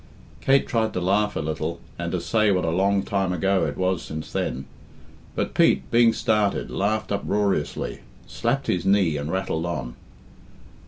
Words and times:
Kate 0.41 0.65
tried 0.65 0.93
to 0.93 0.99
laugh 0.99 1.35
a 1.35 1.39
little 1.41 1.79
and 1.99 2.11
to 2.11 2.19
say 2.19 2.51
what 2.51 2.65
a 2.65 2.71
long 2.71 3.03
time 3.03 3.31
ago 3.31 3.67
it 3.67 3.77
was 3.77 4.01
since 4.01 4.31
then. 4.31 4.65
But 5.35 5.53
Pete, 5.53 5.91
being 5.91 6.11
started, 6.11 6.71
laughed 6.71 7.11
uproariously, 7.11 7.99
slapped 8.25 8.65
his 8.65 8.83
knee, 8.83 9.15
and 9.15 9.31
rattled 9.31 9.67
on. 9.67 9.95